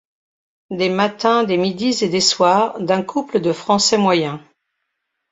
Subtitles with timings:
[0.71, 4.39] Des matins, des midis et des soirs d'un couple de Français moyens.